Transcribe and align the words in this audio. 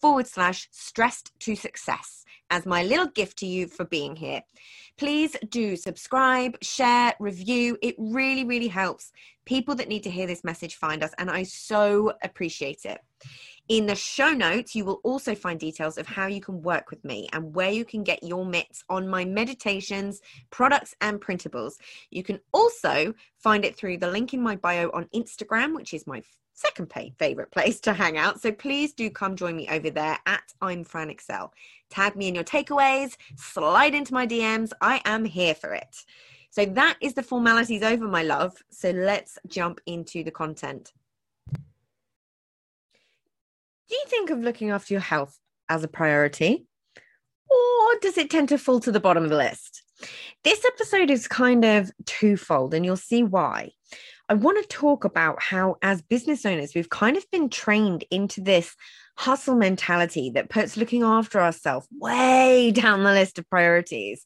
forward 0.00 0.26
slash 0.26 0.68
stressed 0.70 1.32
to 1.40 1.54
success 1.54 2.24
as 2.50 2.66
my 2.66 2.82
little 2.82 3.06
gift 3.06 3.38
to 3.38 3.46
you 3.46 3.66
for 3.66 3.84
being 3.84 4.16
here. 4.16 4.42
Please 4.96 5.36
do 5.48 5.76
subscribe, 5.76 6.56
share, 6.62 7.14
review. 7.20 7.78
It 7.80 7.94
really, 7.98 8.44
really 8.44 8.68
helps 8.68 9.12
people 9.46 9.74
that 9.76 9.88
need 9.88 10.02
to 10.02 10.10
hear 10.10 10.26
this 10.26 10.44
message 10.44 10.76
find 10.76 11.02
us, 11.02 11.12
and 11.18 11.30
I 11.30 11.42
so 11.44 12.12
appreciate 12.22 12.84
it. 12.84 13.00
In 13.68 13.86
the 13.86 13.94
show 13.94 14.32
notes, 14.32 14.74
you 14.74 14.84
will 14.84 15.00
also 15.04 15.34
find 15.34 15.58
details 15.58 15.96
of 15.96 16.06
how 16.06 16.26
you 16.26 16.40
can 16.40 16.60
work 16.60 16.90
with 16.90 17.04
me 17.04 17.28
and 17.32 17.54
where 17.54 17.70
you 17.70 17.84
can 17.84 18.02
get 18.02 18.22
your 18.22 18.44
mitts 18.44 18.82
on 18.88 19.08
my 19.08 19.24
meditations, 19.24 20.20
products, 20.50 20.94
and 21.00 21.20
printables. 21.20 21.74
You 22.10 22.24
can 22.24 22.40
also 22.52 23.14
find 23.38 23.64
it 23.64 23.76
through 23.76 23.98
the 23.98 24.10
link 24.10 24.34
in 24.34 24.42
my 24.42 24.56
bio 24.56 24.90
on 24.92 25.08
Instagram, 25.14 25.76
which 25.76 25.94
is 25.94 26.06
my 26.06 26.20
second 26.60 26.92
favorite 27.18 27.50
place 27.50 27.80
to 27.80 27.94
hang 27.94 28.18
out. 28.18 28.40
So 28.40 28.52
please 28.52 28.92
do 28.92 29.08
come 29.08 29.34
join 29.34 29.56
me 29.56 29.66
over 29.68 29.88
there 29.88 30.18
at 30.26 30.52
I'm 30.60 30.84
Fran 30.84 31.08
Excell. 31.08 31.54
Tag 31.88 32.16
me 32.16 32.28
in 32.28 32.34
your 32.34 32.44
takeaways, 32.44 33.16
slide 33.36 33.94
into 33.94 34.12
my 34.12 34.26
DMs. 34.26 34.72
I 34.80 35.00
am 35.06 35.24
here 35.24 35.54
for 35.54 35.72
it. 35.72 36.04
So 36.50 36.66
that 36.66 36.98
is 37.00 37.14
the 37.14 37.22
formalities 37.22 37.82
over, 37.82 38.06
my 38.06 38.22
love. 38.22 38.62
So 38.70 38.90
let's 38.90 39.38
jump 39.46 39.80
into 39.86 40.22
the 40.22 40.30
content. 40.30 40.92
Do 41.52 43.96
you 43.96 44.04
think 44.06 44.30
of 44.30 44.40
looking 44.40 44.70
after 44.70 44.94
your 44.94 45.00
health 45.00 45.38
as 45.68 45.82
a 45.82 45.88
priority? 45.88 46.66
Or 47.50 47.98
does 48.00 48.18
it 48.18 48.30
tend 48.30 48.50
to 48.50 48.58
fall 48.58 48.80
to 48.80 48.92
the 48.92 49.00
bottom 49.00 49.24
of 49.24 49.30
the 49.30 49.36
list? 49.36 49.79
This 50.44 50.64
episode 50.64 51.10
is 51.10 51.28
kind 51.28 51.64
of 51.64 51.90
twofold, 52.06 52.74
and 52.74 52.84
you'll 52.84 52.96
see 52.96 53.22
why. 53.22 53.70
I 54.28 54.34
want 54.34 54.62
to 54.62 54.68
talk 54.68 55.04
about 55.04 55.42
how, 55.42 55.76
as 55.82 56.02
business 56.02 56.46
owners, 56.46 56.74
we've 56.74 56.88
kind 56.88 57.16
of 57.16 57.28
been 57.30 57.48
trained 57.48 58.04
into 58.10 58.40
this 58.40 58.76
hustle 59.18 59.56
mentality 59.56 60.30
that 60.30 60.48
puts 60.48 60.76
looking 60.76 61.02
after 61.02 61.40
ourselves 61.40 61.88
way 61.92 62.70
down 62.74 63.02
the 63.02 63.12
list 63.12 63.38
of 63.38 63.50
priorities. 63.50 64.24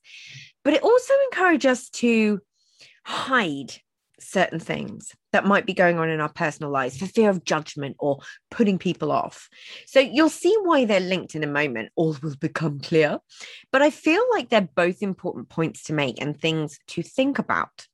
But 0.63 0.75
it 0.75 0.83
also 0.83 1.15
encourages 1.31 1.71
us 1.71 1.91
to 1.91 2.41
hide 3.05 3.73
certain 4.21 4.61
things 4.61 5.15
that 5.35 5.45
might 5.45 5.67
be 5.67 5.75
going 5.75 5.99
on 5.99 6.09
in 6.09 6.21
our 6.21 6.29
personal 6.29 6.71
lives 6.71 6.97
for 6.97 7.07
fear 7.07 7.29
of 7.29 7.45
judgment 7.45 7.97
or 7.99 8.21
putting 8.53 8.79
people 8.79 9.11
off. 9.11 9.49
So 9.85 9.99
you'll 9.99 10.29
see 10.29 10.57
why 10.63 10.85
they're 10.85 11.01
linked 11.01 11.35
in 11.35 11.43
a 11.43 11.49
moment. 11.49 11.91
All 11.97 12.17
will 12.23 12.37
become 12.37 12.79
clear. 12.79 13.19
But 13.73 13.83
I 13.83 13.91
feel 13.91 14.23
like 14.31 14.49
they're 14.49 14.69
both 14.77 15.03
important 15.03 15.49
points 15.49 15.83
to 15.85 15.93
make 15.93 16.23
and 16.23 16.41
things 16.41 16.79
to 16.89 17.03
think 17.03 17.41
about. 17.41 17.89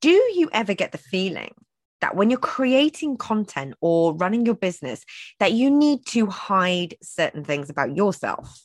Do 0.00 0.08
you 0.08 0.48
ever 0.50 0.72
get 0.72 0.92
the 0.92 0.98
feeling 0.98 1.52
that 2.00 2.16
when 2.16 2.30
you're 2.30 2.38
creating 2.38 3.18
content 3.18 3.74
or 3.82 4.16
running 4.16 4.46
your 4.46 4.54
business 4.54 5.04
that 5.38 5.52
you 5.52 5.70
need 5.70 6.06
to 6.06 6.24
hide 6.26 6.96
certain 7.02 7.44
things 7.44 7.68
about 7.68 7.94
yourself? 7.94 8.64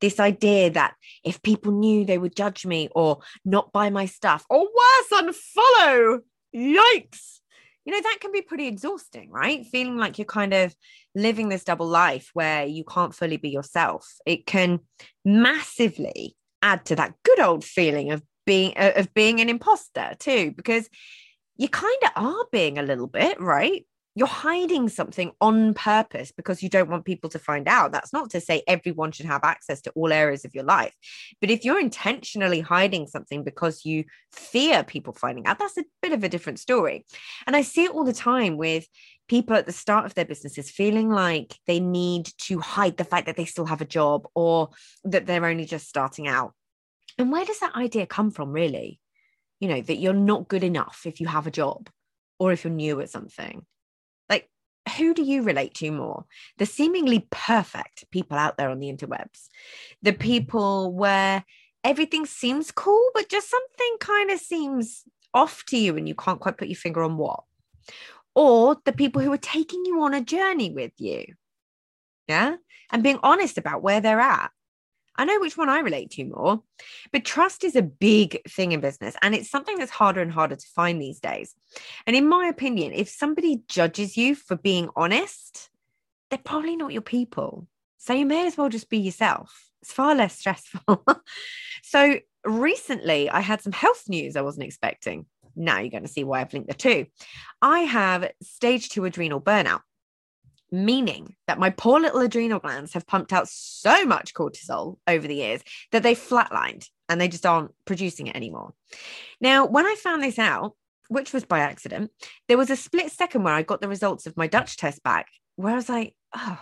This 0.00 0.18
idea 0.18 0.70
that 0.70 0.94
if 1.24 1.40
people 1.40 1.70
knew 1.70 2.04
they 2.04 2.18
would 2.18 2.34
judge 2.34 2.66
me 2.66 2.88
or 2.96 3.20
not 3.44 3.72
buy 3.72 3.90
my 3.90 4.06
stuff 4.06 4.44
or 4.50 4.58
worse, 4.58 5.22
unfollow. 5.22 6.22
Yikes. 6.54 7.40
You 7.84 7.92
know, 7.92 8.00
that 8.00 8.18
can 8.20 8.30
be 8.30 8.42
pretty 8.42 8.68
exhausting, 8.68 9.30
right? 9.30 9.66
Feeling 9.66 9.96
like 9.96 10.18
you're 10.18 10.24
kind 10.24 10.54
of 10.54 10.74
living 11.14 11.48
this 11.48 11.64
double 11.64 11.88
life 11.88 12.30
where 12.32 12.64
you 12.64 12.84
can't 12.84 13.14
fully 13.14 13.36
be 13.36 13.50
yourself. 13.50 14.08
It 14.24 14.46
can 14.46 14.80
massively 15.24 16.36
add 16.62 16.84
to 16.86 16.96
that 16.96 17.14
good 17.24 17.40
old 17.40 17.64
feeling 17.64 18.12
of 18.12 18.22
being 18.46 18.74
of 18.76 19.12
being 19.14 19.40
an 19.40 19.48
imposter 19.48 20.14
too 20.18 20.52
because 20.56 20.88
you 21.56 21.68
kind 21.68 21.96
of 22.04 22.10
are 22.16 22.44
being 22.50 22.78
a 22.78 22.82
little 22.82 23.06
bit 23.06 23.40
right 23.40 23.84
you're 24.14 24.26
hiding 24.26 24.88
something 24.88 25.32
on 25.40 25.74
purpose 25.74 26.32
because 26.32 26.62
you 26.62 26.68
don't 26.68 26.90
want 26.90 27.04
people 27.04 27.30
to 27.30 27.38
find 27.38 27.68
out 27.68 27.92
that's 27.92 28.12
not 28.12 28.30
to 28.30 28.40
say 28.40 28.62
everyone 28.66 29.12
should 29.12 29.26
have 29.26 29.44
access 29.44 29.80
to 29.80 29.90
all 29.92 30.12
areas 30.12 30.44
of 30.44 30.54
your 30.54 30.64
life 30.64 30.94
but 31.40 31.50
if 31.50 31.64
you're 31.64 31.80
intentionally 31.80 32.60
hiding 32.60 33.06
something 33.06 33.42
because 33.42 33.84
you 33.84 34.04
fear 34.32 34.82
people 34.82 35.12
finding 35.12 35.46
out 35.46 35.58
that's 35.58 35.78
a 35.78 35.84
bit 36.02 36.12
of 36.12 36.24
a 36.24 36.28
different 36.28 36.58
story 36.58 37.04
and 37.46 37.56
i 37.56 37.62
see 37.62 37.84
it 37.84 37.90
all 37.90 38.04
the 38.04 38.12
time 38.12 38.56
with 38.56 38.86
people 39.28 39.56
at 39.56 39.66
the 39.66 39.72
start 39.72 40.04
of 40.04 40.14
their 40.14 40.24
businesses 40.24 40.70
feeling 40.70 41.08
like 41.08 41.56
they 41.66 41.80
need 41.80 42.28
to 42.38 42.58
hide 42.58 42.96
the 42.96 43.04
fact 43.04 43.26
that 43.26 43.36
they 43.36 43.44
still 43.44 43.66
have 43.66 43.80
a 43.80 43.86
job 43.86 44.26
or 44.34 44.68
that 45.04 45.26
they're 45.26 45.46
only 45.46 45.64
just 45.64 45.88
starting 45.88 46.28
out 46.28 46.52
and 47.18 47.30
where 47.30 47.44
does 47.44 47.60
that 47.60 47.76
idea 47.76 48.06
come 48.06 48.30
from, 48.30 48.52
really? 48.52 49.00
You 49.60 49.68
know, 49.68 49.80
that 49.80 49.96
you're 49.96 50.12
not 50.12 50.48
good 50.48 50.64
enough 50.64 51.02
if 51.04 51.20
you 51.20 51.26
have 51.26 51.46
a 51.46 51.50
job 51.50 51.88
or 52.38 52.52
if 52.52 52.64
you're 52.64 52.72
new 52.72 53.00
at 53.00 53.10
something. 53.10 53.64
Who 54.96 55.14
do 55.14 55.22
you 55.22 55.42
relate 55.42 55.74
to 55.74 55.90
more? 55.90 56.24
The 56.58 56.66
seemingly 56.66 57.26
perfect 57.30 58.10
people 58.10 58.36
out 58.36 58.56
there 58.56 58.70
on 58.70 58.78
the 58.78 58.92
interwebs, 58.92 59.48
the 60.02 60.12
mm-hmm. 60.12 60.20
people 60.20 60.92
where 60.92 61.44
everything 61.84 62.26
seems 62.26 62.70
cool, 62.70 63.10
but 63.14 63.28
just 63.28 63.50
something 63.50 63.96
kind 64.00 64.30
of 64.30 64.38
seems 64.38 65.04
off 65.34 65.64
to 65.66 65.76
you 65.76 65.96
and 65.96 66.08
you 66.08 66.14
can't 66.14 66.40
quite 66.40 66.58
put 66.58 66.68
your 66.68 66.76
finger 66.76 67.02
on 67.02 67.16
what. 67.16 67.44
Or 68.34 68.76
the 68.84 68.92
people 68.92 69.20
who 69.22 69.32
are 69.32 69.38
taking 69.38 69.84
you 69.84 70.02
on 70.02 70.14
a 70.14 70.20
journey 70.20 70.70
with 70.70 70.92
you. 70.98 71.24
Yeah. 72.28 72.56
And 72.90 73.02
being 73.02 73.18
honest 73.22 73.58
about 73.58 73.82
where 73.82 74.00
they're 74.00 74.20
at. 74.20 74.50
I 75.16 75.24
know 75.24 75.38
which 75.40 75.56
one 75.56 75.68
I 75.68 75.80
relate 75.80 76.10
to 76.12 76.24
more, 76.24 76.62
but 77.12 77.24
trust 77.24 77.64
is 77.64 77.76
a 77.76 77.82
big 77.82 78.40
thing 78.48 78.72
in 78.72 78.80
business 78.80 79.14
and 79.22 79.34
it's 79.34 79.50
something 79.50 79.78
that's 79.78 79.90
harder 79.90 80.20
and 80.20 80.32
harder 80.32 80.56
to 80.56 80.66
find 80.74 81.00
these 81.00 81.20
days. 81.20 81.54
And 82.06 82.16
in 82.16 82.28
my 82.28 82.46
opinion, 82.46 82.92
if 82.92 83.08
somebody 83.08 83.62
judges 83.68 84.16
you 84.16 84.34
for 84.34 84.56
being 84.56 84.88
honest, 84.96 85.70
they're 86.30 86.38
probably 86.38 86.76
not 86.76 86.92
your 86.92 87.02
people. 87.02 87.66
So 87.98 88.14
you 88.14 88.26
may 88.26 88.46
as 88.46 88.56
well 88.56 88.68
just 88.68 88.88
be 88.88 88.98
yourself. 88.98 89.70
It's 89.82 89.92
far 89.92 90.14
less 90.14 90.38
stressful. 90.38 91.04
so 91.82 92.18
recently, 92.44 93.28
I 93.28 93.40
had 93.40 93.60
some 93.60 93.72
health 93.72 94.04
news 94.08 94.34
I 94.34 94.42
wasn't 94.42 94.64
expecting. 94.64 95.26
Now 95.54 95.80
you're 95.80 95.90
going 95.90 96.04
to 96.04 96.08
see 96.08 96.24
why 96.24 96.40
I've 96.40 96.52
linked 96.52 96.68
the 96.68 96.74
two. 96.74 97.06
I 97.60 97.80
have 97.80 98.30
stage 98.42 98.88
two 98.88 99.04
adrenal 99.04 99.40
burnout 99.40 99.80
meaning 100.72 101.34
that 101.46 101.58
my 101.58 101.70
poor 101.70 102.00
little 102.00 102.20
adrenal 102.20 102.58
glands 102.58 102.94
have 102.94 103.06
pumped 103.06 103.32
out 103.32 103.48
so 103.48 104.04
much 104.04 104.34
cortisol 104.34 104.96
over 105.06 105.28
the 105.28 105.36
years 105.36 105.62
that 105.92 106.02
they 106.02 106.14
flatlined 106.14 106.88
and 107.08 107.20
they 107.20 107.28
just 107.28 107.46
aren't 107.46 107.72
producing 107.84 108.26
it 108.26 108.36
anymore. 108.36 108.72
Now, 109.40 109.66
when 109.66 109.86
I 109.86 109.94
found 109.96 110.22
this 110.22 110.38
out, 110.38 110.74
which 111.08 111.32
was 111.32 111.44
by 111.44 111.60
accident, 111.60 112.10
there 112.48 112.56
was 112.56 112.70
a 112.70 112.76
split 112.76 113.12
second 113.12 113.44
where 113.44 113.54
I 113.54 113.62
got 113.62 113.82
the 113.82 113.88
results 113.88 114.26
of 114.26 114.36
my 114.36 114.46
Dutch 114.46 114.78
test 114.78 115.02
back, 115.02 115.28
where 115.56 115.74
I 115.74 115.76
was 115.76 115.88
like, 115.88 116.14
oh, 116.34 116.58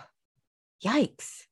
yikes. 0.85 1.43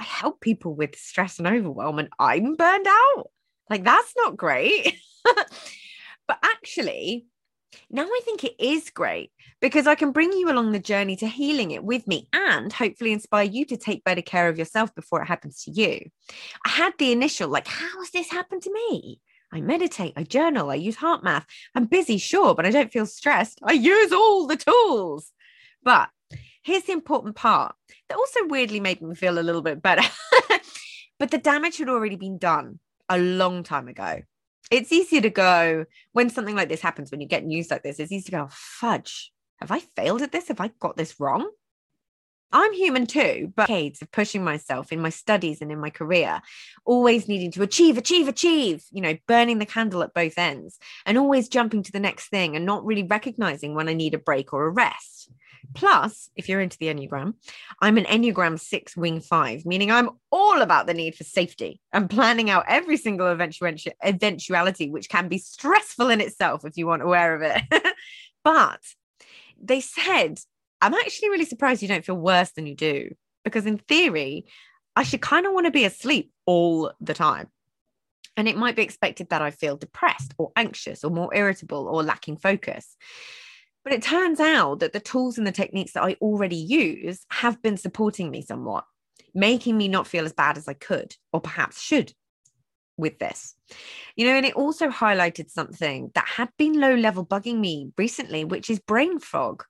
I 0.00 0.02
help 0.02 0.40
people 0.40 0.74
with 0.74 0.96
stress 0.96 1.38
and 1.38 1.46
overwhelm, 1.46 2.00
and 2.00 2.08
I'm 2.18 2.56
burned 2.56 2.88
out. 2.88 3.30
Like, 3.70 3.84
that's 3.84 4.12
not 4.16 4.36
great. 4.36 4.98
but 5.24 6.38
actually, 6.42 7.26
now 7.90 8.04
I 8.04 8.20
think 8.24 8.44
it 8.44 8.54
is 8.58 8.90
great 8.90 9.30
because 9.60 9.86
I 9.86 9.94
can 9.94 10.12
bring 10.12 10.32
you 10.32 10.50
along 10.50 10.72
the 10.72 10.78
journey 10.78 11.16
to 11.16 11.26
healing 11.26 11.70
it 11.70 11.84
with 11.84 12.06
me 12.06 12.28
and 12.32 12.72
hopefully 12.72 13.12
inspire 13.12 13.44
you 13.44 13.64
to 13.66 13.76
take 13.76 14.04
better 14.04 14.22
care 14.22 14.48
of 14.48 14.58
yourself 14.58 14.94
before 14.94 15.22
it 15.22 15.26
happens 15.26 15.62
to 15.64 15.70
you. 15.70 16.00
I 16.64 16.68
had 16.68 16.92
the 16.98 17.12
initial, 17.12 17.48
like, 17.48 17.66
how 17.66 18.00
has 18.00 18.10
this 18.10 18.30
happened 18.30 18.62
to 18.62 18.72
me? 18.72 19.20
I 19.52 19.60
meditate, 19.60 20.14
I 20.16 20.24
journal, 20.24 20.70
I 20.70 20.74
use 20.74 20.96
HeartMath. 20.96 21.44
I'm 21.74 21.86
busy, 21.86 22.18
sure, 22.18 22.54
but 22.54 22.66
I 22.66 22.70
don't 22.70 22.92
feel 22.92 23.06
stressed. 23.06 23.60
I 23.62 23.72
use 23.72 24.12
all 24.12 24.46
the 24.46 24.56
tools. 24.56 25.30
But 25.82 26.08
here's 26.62 26.84
the 26.84 26.92
important 26.92 27.36
part 27.36 27.74
that 28.08 28.18
also 28.18 28.46
weirdly 28.46 28.80
made 28.80 29.00
me 29.00 29.14
feel 29.14 29.38
a 29.38 29.40
little 29.40 29.62
bit 29.62 29.80
better. 29.80 30.02
but 31.18 31.30
the 31.30 31.38
damage 31.38 31.78
had 31.78 31.88
already 31.88 32.16
been 32.16 32.38
done 32.38 32.80
a 33.08 33.18
long 33.18 33.62
time 33.62 33.86
ago 33.86 34.22
it's 34.70 34.92
easier 34.92 35.20
to 35.20 35.30
go 35.30 35.84
when 36.12 36.30
something 36.30 36.56
like 36.56 36.68
this 36.68 36.80
happens, 36.80 37.10
when 37.10 37.20
you 37.20 37.26
get 37.26 37.44
news 37.44 37.70
like 37.70 37.82
this, 37.82 37.98
it's 37.98 38.12
easy 38.12 38.26
to 38.26 38.30
go, 38.30 38.48
fudge, 38.50 39.32
have 39.58 39.70
I 39.70 39.80
failed 39.80 40.22
at 40.22 40.32
this? 40.32 40.48
Have 40.48 40.60
I 40.60 40.70
got 40.80 40.96
this 40.96 41.18
wrong? 41.20 41.48
I'm 42.52 42.72
human 42.72 43.06
too, 43.06 43.52
but 43.56 43.66
decades 43.66 44.00
of 44.00 44.12
pushing 44.12 44.44
myself 44.44 44.92
in 44.92 45.00
my 45.00 45.10
studies 45.10 45.60
and 45.60 45.72
in 45.72 45.80
my 45.80 45.90
career, 45.90 46.40
always 46.84 47.26
needing 47.26 47.50
to 47.52 47.62
achieve, 47.62 47.98
achieve, 47.98 48.28
achieve, 48.28 48.84
you 48.92 49.00
know, 49.00 49.16
burning 49.26 49.58
the 49.58 49.66
candle 49.66 50.04
at 50.04 50.14
both 50.14 50.38
ends 50.38 50.78
and 51.04 51.18
always 51.18 51.48
jumping 51.48 51.82
to 51.82 51.90
the 51.90 51.98
next 51.98 52.28
thing 52.28 52.54
and 52.54 52.64
not 52.64 52.84
really 52.84 53.02
recognizing 53.02 53.74
when 53.74 53.88
I 53.88 53.92
need 53.92 54.14
a 54.14 54.18
break 54.18 54.52
or 54.52 54.66
a 54.66 54.70
rest. 54.70 55.32
Plus, 55.72 56.28
if 56.36 56.48
you're 56.48 56.60
into 56.60 56.78
the 56.78 56.86
Enneagram, 56.86 57.34
I'm 57.80 57.96
an 57.96 58.04
Enneagram 58.04 58.58
6 58.60 58.96
wing 58.96 59.20
5, 59.20 59.64
meaning 59.64 59.90
I'm 59.90 60.10
all 60.30 60.62
about 60.62 60.86
the 60.86 60.94
need 60.94 61.14
for 61.14 61.24
safety 61.24 61.80
and 61.92 62.10
planning 62.10 62.50
out 62.50 62.64
every 62.68 62.96
single 62.96 63.26
eventuality, 63.26 64.90
which 64.90 65.08
can 65.08 65.28
be 65.28 65.38
stressful 65.38 66.10
in 66.10 66.20
itself 66.20 66.64
if 66.64 66.76
you 66.76 66.90
aren't 66.90 67.02
aware 67.02 67.34
of 67.34 67.42
it. 67.42 67.62
but 68.44 68.80
they 69.60 69.80
said, 69.80 70.38
I'm 70.80 70.94
actually 70.94 71.30
really 71.30 71.46
surprised 71.46 71.82
you 71.82 71.88
don't 71.88 72.04
feel 72.04 72.16
worse 72.16 72.50
than 72.52 72.66
you 72.66 72.74
do, 72.74 73.10
because 73.44 73.66
in 73.66 73.78
theory, 73.78 74.46
I 74.96 75.02
should 75.02 75.20
kind 75.20 75.46
of 75.46 75.52
want 75.52 75.66
to 75.66 75.72
be 75.72 75.84
asleep 75.84 76.30
all 76.46 76.92
the 77.00 77.14
time. 77.14 77.48
And 78.36 78.48
it 78.48 78.56
might 78.56 78.76
be 78.76 78.82
expected 78.82 79.28
that 79.30 79.42
I 79.42 79.50
feel 79.50 79.76
depressed 79.76 80.34
or 80.38 80.50
anxious 80.56 81.04
or 81.04 81.10
more 81.10 81.34
irritable 81.34 81.86
or 81.86 82.02
lacking 82.02 82.38
focus. 82.38 82.96
But 83.84 83.92
it 83.92 84.02
turns 84.02 84.40
out 84.40 84.80
that 84.80 84.94
the 84.94 85.00
tools 85.00 85.36
and 85.36 85.46
the 85.46 85.52
techniques 85.52 85.92
that 85.92 86.02
I 86.02 86.16
already 86.20 86.56
use 86.56 87.24
have 87.30 87.62
been 87.62 87.76
supporting 87.76 88.30
me 88.30 88.40
somewhat, 88.40 88.84
making 89.34 89.76
me 89.76 89.88
not 89.88 90.06
feel 90.06 90.24
as 90.24 90.32
bad 90.32 90.56
as 90.56 90.66
I 90.66 90.72
could 90.72 91.14
or 91.32 91.40
perhaps 91.40 91.80
should 91.80 92.12
with 92.96 93.18
this. 93.18 93.54
You 94.16 94.26
know, 94.26 94.36
and 94.36 94.46
it 94.46 94.54
also 94.54 94.88
highlighted 94.88 95.50
something 95.50 96.10
that 96.14 96.26
had 96.26 96.48
been 96.58 96.80
low 96.80 96.94
level 96.94 97.26
bugging 97.26 97.58
me 97.58 97.92
recently, 97.98 98.44
which 98.44 98.70
is 98.70 98.78
brain 98.78 99.18
fog. 99.18 99.64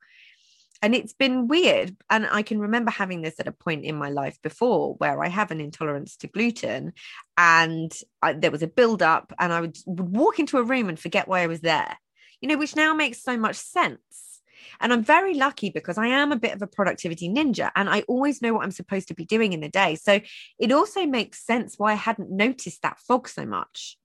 And 0.80 0.94
it's 0.94 1.14
been 1.14 1.48
weird. 1.48 1.96
And 2.10 2.28
I 2.30 2.42
can 2.42 2.60
remember 2.60 2.90
having 2.90 3.22
this 3.22 3.40
at 3.40 3.48
a 3.48 3.52
point 3.52 3.84
in 3.84 3.96
my 3.96 4.10
life 4.10 4.38
before 4.42 4.94
where 4.94 5.24
I 5.24 5.28
have 5.28 5.50
an 5.50 5.60
intolerance 5.60 6.16
to 6.18 6.26
gluten. 6.28 6.92
And 7.38 7.90
I, 8.22 8.34
there 8.34 8.50
was 8.50 8.62
a 8.62 8.68
build 8.68 9.02
up, 9.02 9.32
and 9.40 9.52
I 9.52 9.62
would, 9.62 9.78
would 9.86 10.14
walk 10.14 10.38
into 10.38 10.58
a 10.58 10.62
room 10.62 10.88
and 10.88 11.00
forget 11.00 11.26
why 11.26 11.40
I 11.40 11.46
was 11.46 11.62
there 11.62 11.96
you 12.40 12.48
know, 12.48 12.56
which 12.56 12.76
now 12.76 12.94
makes 12.94 13.22
so 13.22 13.36
much 13.36 13.56
sense. 13.56 14.34
And 14.80 14.92
I'm 14.92 15.02
very 15.02 15.34
lucky 15.34 15.70
because 15.70 15.98
I 15.98 16.08
am 16.08 16.32
a 16.32 16.36
bit 16.36 16.54
of 16.54 16.62
a 16.62 16.66
productivity 16.66 17.28
ninja 17.28 17.70
and 17.76 17.88
I 17.88 18.02
always 18.02 18.42
know 18.42 18.54
what 18.54 18.64
I'm 18.64 18.70
supposed 18.70 19.08
to 19.08 19.14
be 19.14 19.24
doing 19.24 19.52
in 19.52 19.60
the 19.60 19.68
day. 19.68 19.94
So 19.94 20.20
it 20.58 20.72
also 20.72 21.06
makes 21.06 21.44
sense 21.44 21.78
why 21.78 21.92
I 21.92 21.96
hadn't 21.96 22.30
noticed 22.30 22.82
that 22.82 22.98
fog 22.98 23.28
so 23.28 23.46
much. 23.46 23.96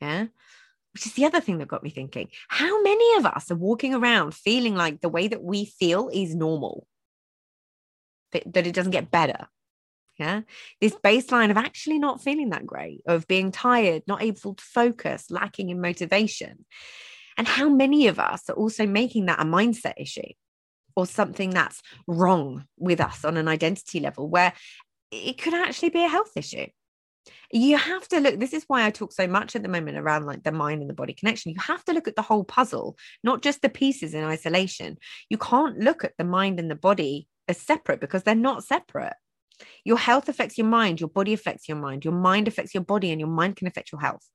Yeah. 0.00 0.26
Which 0.94 1.06
is 1.06 1.12
the 1.12 1.26
other 1.26 1.40
thing 1.40 1.58
that 1.58 1.68
got 1.68 1.82
me 1.82 1.90
thinking 1.90 2.28
how 2.48 2.82
many 2.82 3.16
of 3.16 3.26
us 3.26 3.50
are 3.50 3.56
walking 3.56 3.94
around 3.94 4.34
feeling 4.34 4.74
like 4.74 5.00
the 5.00 5.08
way 5.08 5.28
that 5.28 5.42
we 5.42 5.66
feel 5.66 6.08
is 6.12 6.34
normal, 6.34 6.86
that, 8.32 8.52
that 8.52 8.66
it 8.66 8.74
doesn't 8.74 8.92
get 8.92 9.10
better? 9.10 9.48
Yeah. 10.18 10.42
This 10.80 10.94
baseline 10.94 11.50
of 11.50 11.56
actually 11.56 11.98
not 11.98 12.22
feeling 12.22 12.50
that 12.50 12.66
great, 12.66 13.02
of 13.06 13.28
being 13.28 13.52
tired, 13.52 14.02
not 14.08 14.22
able 14.22 14.54
to 14.54 14.64
focus, 14.64 15.26
lacking 15.30 15.68
in 15.70 15.80
motivation. 15.80 16.64
And 17.38 17.46
how 17.46 17.68
many 17.68 18.08
of 18.08 18.18
us 18.18 18.50
are 18.50 18.56
also 18.56 18.86
making 18.86 19.26
that 19.26 19.40
a 19.40 19.44
mindset 19.44 19.94
issue 19.96 20.32
or 20.96 21.06
something 21.06 21.50
that's 21.50 21.80
wrong 22.08 22.64
with 22.76 23.00
us 23.00 23.24
on 23.24 23.36
an 23.36 23.46
identity 23.46 24.00
level 24.00 24.28
where 24.28 24.52
it 25.12 25.40
could 25.40 25.54
actually 25.54 25.90
be 25.90 26.04
a 26.04 26.08
health 26.08 26.32
issue? 26.36 26.66
You 27.52 27.78
have 27.78 28.08
to 28.08 28.20
look, 28.20 28.40
this 28.40 28.52
is 28.52 28.64
why 28.66 28.84
I 28.84 28.90
talk 28.90 29.12
so 29.12 29.26
much 29.26 29.54
at 29.54 29.62
the 29.62 29.68
moment 29.68 29.96
around 29.96 30.26
like 30.26 30.42
the 30.42 30.52
mind 30.52 30.80
and 30.80 30.90
the 30.90 30.94
body 30.94 31.14
connection. 31.14 31.52
You 31.52 31.60
have 31.60 31.84
to 31.84 31.92
look 31.92 32.08
at 32.08 32.16
the 32.16 32.22
whole 32.22 32.44
puzzle, 32.44 32.96
not 33.22 33.42
just 33.42 33.62
the 33.62 33.68
pieces 33.68 34.14
in 34.14 34.24
isolation. 34.24 34.98
You 35.30 35.38
can't 35.38 35.78
look 35.78 36.04
at 36.04 36.14
the 36.18 36.24
mind 36.24 36.58
and 36.58 36.70
the 36.70 36.74
body 36.74 37.28
as 37.46 37.58
separate 37.58 38.00
because 38.00 38.24
they're 38.24 38.34
not 38.34 38.64
separate. 38.64 39.14
Your 39.84 39.98
health 39.98 40.28
affects 40.28 40.58
your 40.58 40.66
mind, 40.66 41.00
your 41.00 41.08
body 41.08 41.32
affects 41.32 41.68
your 41.68 41.78
mind, 41.78 42.04
your 42.04 42.14
mind 42.14 42.48
affects 42.48 42.74
your 42.74 42.84
body, 42.84 43.10
and 43.10 43.20
your 43.20 43.30
mind 43.30 43.56
can 43.56 43.66
affect 43.66 43.92
your 43.92 44.00
health. 44.00 44.26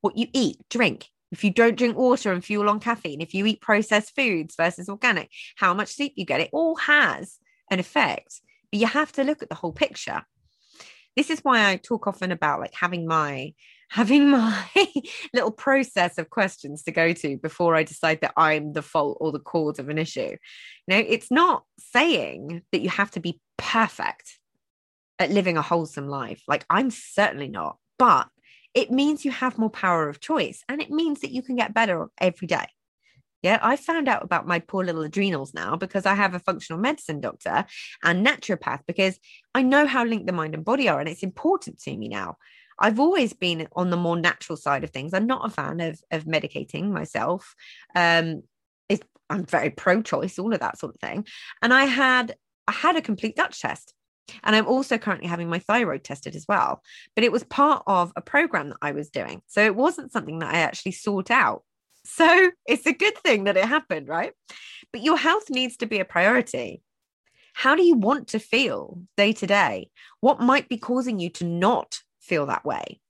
What 0.00 0.16
you 0.16 0.28
eat, 0.32 0.58
drink, 0.70 1.08
if 1.32 1.42
you 1.42 1.50
don't 1.50 1.76
drink 1.76 1.96
water 1.96 2.32
and 2.32 2.44
fuel 2.44 2.68
on 2.68 2.80
caffeine, 2.80 3.20
if 3.20 3.34
you 3.34 3.46
eat 3.46 3.60
processed 3.60 4.14
foods 4.14 4.54
versus 4.56 4.88
organic, 4.88 5.30
how 5.56 5.74
much 5.74 5.94
sleep 5.94 6.12
you 6.16 6.24
get, 6.24 6.40
it 6.40 6.50
all 6.52 6.76
has 6.76 7.38
an 7.70 7.78
effect. 7.78 8.40
But 8.70 8.80
you 8.80 8.86
have 8.86 9.12
to 9.12 9.24
look 9.24 9.42
at 9.42 9.48
the 9.48 9.54
whole 9.54 9.72
picture. 9.72 10.22
This 11.16 11.30
is 11.30 11.40
why 11.40 11.68
I 11.68 11.76
talk 11.76 12.06
often 12.06 12.30
about 12.30 12.60
like 12.60 12.74
having 12.74 13.06
my 13.06 13.54
having 13.88 14.28
my 14.30 14.66
little 15.32 15.52
process 15.52 16.18
of 16.18 16.28
questions 16.28 16.82
to 16.82 16.90
go 16.90 17.12
to 17.12 17.36
before 17.36 17.76
I 17.76 17.84
decide 17.84 18.20
that 18.20 18.32
I'm 18.36 18.72
the 18.72 18.82
fault 18.82 19.16
or 19.20 19.30
the 19.30 19.38
cause 19.38 19.78
of 19.78 19.88
an 19.88 19.96
issue. 19.96 20.36
No, 20.88 20.96
it's 20.96 21.30
not 21.30 21.62
saying 21.78 22.62
that 22.72 22.80
you 22.80 22.88
have 22.88 23.12
to 23.12 23.20
be 23.20 23.40
perfect 23.56 24.40
at 25.20 25.30
living 25.30 25.56
a 25.56 25.62
wholesome 25.62 26.08
life. 26.08 26.42
Like 26.48 26.66
I'm 26.68 26.90
certainly 26.90 27.46
not, 27.46 27.78
but 27.96 28.28
it 28.76 28.90
means 28.90 29.24
you 29.24 29.32
have 29.32 29.58
more 29.58 29.70
power 29.70 30.08
of 30.08 30.20
choice 30.20 30.62
and 30.68 30.80
it 30.80 30.90
means 30.90 31.20
that 31.22 31.32
you 31.32 31.42
can 31.42 31.56
get 31.56 31.74
better 31.74 32.06
every 32.20 32.46
day. 32.46 32.66
Yeah, 33.42 33.58
I 33.62 33.76
found 33.76 34.08
out 34.08 34.22
about 34.22 34.46
my 34.46 34.58
poor 34.58 34.84
little 34.84 35.02
adrenals 35.02 35.54
now 35.54 35.76
because 35.76 36.04
I 36.06 36.14
have 36.14 36.34
a 36.34 36.38
functional 36.40 36.80
medicine 36.80 37.20
doctor 37.20 37.64
and 38.04 38.26
naturopath 38.26 38.80
because 38.86 39.18
I 39.54 39.62
know 39.62 39.86
how 39.86 40.04
linked 40.04 40.26
the 40.26 40.32
mind 40.32 40.54
and 40.54 40.64
body 40.64 40.88
are 40.88 41.00
and 41.00 41.08
it's 41.08 41.22
important 41.22 41.80
to 41.82 41.96
me 41.96 42.08
now. 42.08 42.36
I've 42.78 43.00
always 43.00 43.32
been 43.32 43.66
on 43.74 43.88
the 43.88 43.96
more 43.96 44.18
natural 44.18 44.56
side 44.56 44.84
of 44.84 44.90
things. 44.90 45.14
I'm 45.14 45.26
not 45.26 45.46
a 45.46 45.50
fan 45.50 45.80
of, 45.80 45.98
of 46.10 46.24
medicating 46.24 46.90
myself. 46.90 47.54
Um, 47.94 48.42
I'm 49.28 49.44
very 49.44 49.70
pro-choice, 49.70 50.38
all 50.38 50.52
of 50.52 50.60
that 50.60 50.78
sort 50.78 50.94
of 50.94 51.00
thing. 51.00 51.26
And 51.62 51.74
I 51.74 51.84
had 51.84 52.36
I 52.68 52.72
had 52.72 52.96
a 52.96 53.02
complete 53.02 53.36
Dutch 53.36 53.60
test 53.60 53.94
and 54.42 54.56
I'm 54.56 54.66
also 54.66 54.98
currently 54.98 55.28
having 55.28 55.48
my 55.48 55.58
thyroid 55.58 56.04
tested 56.04 56.34
as 56.34 56.46
well. 56.48 56.82
But 57.14 57.24
it 57.24 57.32
was 57.32 57.44
part 57.44 57.82
of 57.86 58.12
a 58.16 58.22
program 58.22 58.70
that 58.70 58.78
I 58.82 58.92
was 58.92 59.10
doing. 59.10 59.42
So 59.46 59.64
it 59.64 59.76
wasn't 59.76 60.12
something 60.12 60.38
that 60.40 60.54
I 60.54 60.58
actually 60.58 60.92
sought 60.92 61.30
out. 61.30 61.62
So 62.04 62.50
it's 62.66 62.86
a 62.86 62.92
good 62.92 63.16
thing 63.18 63.44
that 63.44 63.56
it 63.56 63.64
happened, 63.64 64.08
right? 64.08 64.32
But 64.92 65.02
your 65.02 65.16
health 65.16 65.50
needs 65.50 65.76
to 65.78 65.86
be 65.86 65.98
a 65.98 66.04
priority. 66.04 66.82
How 67.54 67.74
do 67.74 67.82
you 67.82 67.94
want 67.94 68.28
to 68.28 68.38
feel 68.38 69.00
day 69.16 69.32
to 69.32 69.46
day? 69.46 69.90
What 70.20 70.40
might 70.40 70.68
be 70.68 70.76
causing 70.76 71.18
you 71.18 71.30
to 71.30 71.44
not 71.44 72.00
feel 72.20 72.46
that 72.46 72.64
way? 72.64 73.00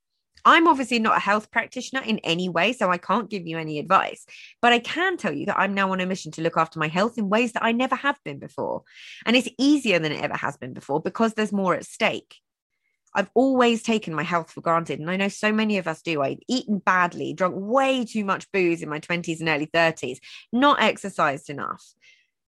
I'm 0.47 0.69
obviously 0.69 1.01
not 1.01 1.17
a 1.17 1.21
health 1.21 1.51
practitioner 1.51 2.03
in 2.03 2.21
any 2.21 2.49
way, 2.49 2.73
so 2.73 2.89
I 2.89 2.99
can't 2.99 3.29
give 3.29 3.49
you 3.49 3.59
any 3.59 3.81
advice. 3.81 4.25
But 4.63 4.73
I 4.73 4.79
can 4.79 5.17
tell 5.17 5.33
you 5.33 5.47
that 5.47 5.59
I'm 5.59 5.75
now 5.75 5.91
on 5.91 6.01
a 6.01 6.07
mission 6.07 6.31
to 6.33 6.41
look 6.41 6.57
after 6.57 6.79
my 6.79 6.87
health 6.87 7.19
in 7.19 7.29
ways 7.29 7.53
that 7.53 7.65
I 7.65 7.73
never 7.73 7.97
have 7.97 8.17
been 8.25 8.39
before. 8.39 8.85
And 9.27 9.37
it's 9.37 9.49
easier 9.59 9.99
than 9.99 10.13
it 10.13 10.23
ever 10.23 10.37
has 10.37 10.57
been 10.57 10.73
before 10.73 11.03
because 11.03 11.35
there's 11.35 11.53
more 11.53 11.75
at 11.75 11.85
stake. 11.85 12.37
I've 13.13 13.31
always 13.35 13.83
taken 13.83 14.15
my 14.15 14.23
health 14.23 14.53
for 14.53 14.61
granted. 14.61 15.01
And 15.01 15.11
I 15.11 15.17
know 15.17 15.29
so 15.29 15.51
many 15.53 15.79
of 15.79 15.89
us 15.89 16.01
do. 16.01 16.23
I've 16.23 16.39
eaten 16.49 16.79
badly, 16.79 17.33
drunk 17.33 17.57
way 17.59 18.05
too 18.05 18.25
much 18.25 18.51
booze 18.53 18.83
in 18.83 18.89
my 18.89 19.01
20s 19.01 19.41
and 19.41 19.49
early 19.49 19.67
30s, 19.67 20.19
not 20.53 20.81
exercised 20.81 21.51
enough 21.51 21.83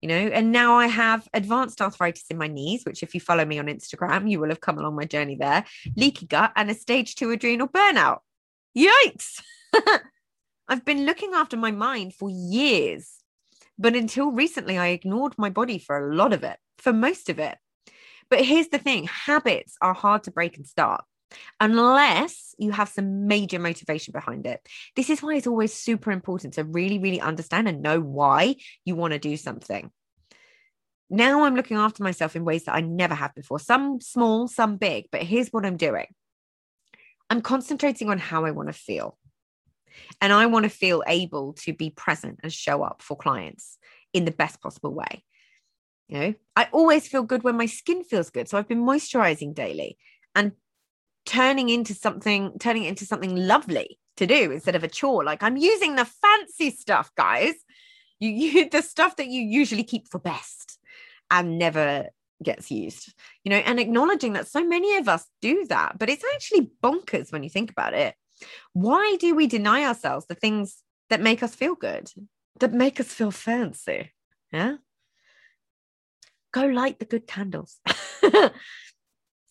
you 0.00 0.08
know 0.08 0.14
and 0.14 0.52
now 0.52 0.74
i 0.74 0.86
have 0.86 1.28
advanced 1.34 1.80
arthritis 1.80 2.24
in 2.30 2.38
my 2.38 2.46
knees 2.46 2.84
which 2.84 3.02
if 3.02 3.14
you 3.14 3.20
follow 3.20 3.44
me 3.44 3.58
on 3.58 3.66
instagram 3.66 4.30
you 4.30 4.40
will 4.40 4.48
have 4.48 4.60
come 4.60 4.78
along 4.78 4.94
my 4.96 5.04
journey 5.04 5.36
there. 5.36 5.64
Leaky 5.96 6.26
gut 6.26 6.52
and 6.56 6.70
a 6.70 6.74
stage 6.74 7.14
2 7.14 7.30
adrenal 7.30 7.68
burnout. 7.68 8.18
Yikes! 8.76 9.42
I've 10.68 10.84
been 10.84 11.04
looking 11.04 11.32
after 11.34 11.56
my 11.56 11.70
mind 11.70 12.14
for 12.14 12.30
years 12.30 13.16
but 13.78 13.96
until 13.96 14.30
recently 14.30 14.76
i 14.78 14.88
ignored 14.88 15.34
my 15.38 15.50
body 15.50 15.78
for 15.78 16.10
a 16.10 16.14
lot 16.14 16.32
of 16.32 16.44
it 16.44 16.58
for 16.80 16.92
most 16.92 17.28
of 17.28 17.38
it. 17.38 17.58
But 18.28 18.44
here's 18.44 18.68
the 18.68 18.78
thing 18.78 19.04
habits 19.04 19.76
are 19.80 19.94
hard 19.94 20.24
to 20.24 20.30
break 20.30 20.56
and 20.56 20.66
start 20.66 21.04
unless 21.58 22.54
you 22.58 22.72
have 22.72 22.88
some 22.88 23.26
major 23.26 23.58
motivation 23.58 24.12
behind 24.12 24.46
it. 24.46 24.66
This 24.96 25.10
is 25.10 25.22
why 25.22 25.34
it's 25.34 25.46
always 25.46 25.72
super 25.72 26.12
important 26.12 26.54
to 26.54 26.64
really, 26.64 26.98
really 26.98 27.20
understand 27.20 27.68
and 27.68 27.82
know 27.82 28.00
why 28.00 28.56
you 28.84 28.94
want 28.94 29.12
to 29.12 29.18
do 29.18 29.36
something. 29.36 29.90
Now 31.08 31.44
I'm 31.44 31.56
looking 31.56 31.76
after 31.76 32.02
myself 32.02 32.36
in 32.36 32.44
ways 32.44 32.64
that 32.64 32.74
I 32.74 32.80
never 32.80 33.14
have 33.14 33.34
before, 33.34 33.58
some 33.58 34.00
small, 34.00 34.46
some 34.46 34.76
big, 34.76 35.06
but 35.10 35.22
here's 35.22 35.48
what 35.48 35.66
I'm 35.66 35.76
doing 35.76 36.06
I'm 37.28 37.42
concentrating 37.42 38.10
on 38.10 38.18
how 38.18 38.44
I 38.44 38.50
want 38.50 38.68
to 38.68 38.72
feel. 38.72 39.16
And 40.20 40.32
I 40.32 40.46
want 40.46 40.64
to 40.64 40.70
feel 40.70 41.02
able 41.06 41.54
to 41.54 41.72
be 41.72 41.90
present 41.90 42.40
and 42.42 42.52
show 42.52 42.82
up 42.82 43.02
for 43.02 43.16
clients 43.16 43.78
in 44.12 44.24
the 44.24 44.30
best 44.30 44.60
possible 44.60 44.94
way. 44.94 45.24
You 46.08 46.18
know, 46.18 46.34
I 46.56 46.68
always 46.72 47.06
feel 47.06 47.22
good 47.22 47.44
when 47.44 47.56
my 47.56 47.66
skin 47.66 48.04
feels 48.04 48.30
good. 48.30 48.48
So 48.48 48.58
I've 48.58 48.68
been 48.68 48.84
moisturizing 48.84 49.54
daily 49.54 49.96
and 50.34 50.52
turning 51.26 51.68
into 51.68 51.94
something 51.94 52.58
turning 52.58 52.84
it 52.84 52.88
into 52.88 53.04
something 53.04 53.36
lovely 53.36 53.98
to 54.16 54.26
do 54.26 54.50
instead 54.50 54.76
of 54.76 54.84
a 54.84 54.88
chore. 54.88 55.24
Like 55.24 55.42
i'm 55.42 55.56
using 55.56 55.96
the 55.96 56.04
fancy 56.04 56.70
stuff 56.70 57.10
guys. 57.16 57.54
You, 58.18 58.30
you 58.30 58.70
the 58.70 58.82
stuff 58.82 59.16
that 59.16 59.28
you 59.28 59.42
usually 59.42 59.84
keep 59.84 60.08
for 60.10 60.18
best 60.18 60.78
and 61.30 61.58
never 61.58 62.08
gets 62.42 62.70
used 62.70 63.12
you 63.44 63.50
know 63.50 63.58
and 63.58 63.78
acknowledging 63.78 64.32
that 64.32 64.48
so 64.48 64.66
many 64.66 64.96
of 64.96 65.10
us 65.10 65.26
do 65.42 65.66
that 65.66 65.98
but 65.98 66.08
it's 66.08 66.24
actually 66.34 66.70
bonkers 66.82 67.30
when 67.32 67.42
you 67.42 67.50
think 67.50 67.70
about 67.70 67.94
it. 67.94 68.14
Why 68.72 69.16
do 69.20 69.34
we 69.34 69.46
deny 69.46 69.84
ourselves 69.84 70.26
the 70.26 70.34
things 70.34 70.82
that 71.08 71.20
make 71.20 71.42
us 71.42 71.54
feel 71.54 71.74
good 71.74 72.10
that 72.60 72.72
make 72.72 73.00
us 73.00 73.08
feel 73.08 73.30
fancy? 73.30 74.12
Yeah? 74.52 74.76
Go 76.52 76.66
light 76.66 76.98
the 76.98 77.04
good 77.04 77.26
candles. 77.26 77.78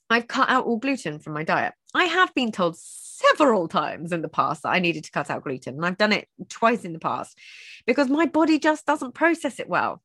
I've 0.10 0.28
cut 0.28 0.50
out 0.50 0.66
all 0.66 0.78
gluten 0.78 1.20
from 1.20 1.34
my 1.34 1.44
diet. 1.44 1.74
I 1.94 2.06
have 2.06 2.34
been 2.34 2.52
told 2.52 2.78
several 2.78 3.68
times 3.68 4.12
in 4.12 4.22
the 4.22 4.30
past 4.30 4.64
that 4.64 4.70
I 4.70 4.80
needed 4.80 5.04
to 5.04 5.12
cut 5.12 5.30
out 5.30 5.44
gluten, 5.44 5.76
and 5.76 5.86
I've 5.86 5.98
done 5.98 6.12
it 6.12 6.28
twice 6.50 6.86
in 6.86 6.94
the 6.94 7.00
past 7.00 7.38
because 7.86 8.10
my 8.10 8.26
body 8.26 8.60
just 8.60 8.86
doesn't 8.86 9.14
process 9.14 9.60
it 9.60 9.70
well. 9.70 10.02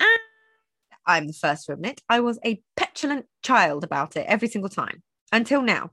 And 0.00 0.20
I'm 1.06 1.26
the 1.26 1.32
first 1.32 1.66
to 1.66 1.72
admit 1.72 2.02
I 2.08 2.20
was 2.20 2.38
a 2.44 2.62
petulant 2.76 3.26
child 3.42 3.84
about 3.84 4.16
it 4.16 4.26
every 4.28 4.48
single 4.48 4.70
time 4.70 5.02
until 5.32 5.62
now. 5.62 5.90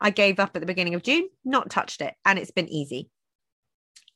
I 0.00 0.10
gave 0.10 0.40
up 0.40 0.50
at 0.54 0.60
the 0.60 0.66
beginning 0.66 0.94
of 0.94 1.02
June, 1.02 1.28
not 1.44 1.70
touched 1.70 2.00
it, 2.00 2.14
and 2.24 2.38
it's 2.38 2.50
been 2.50 2.68
easy 2.68 3.08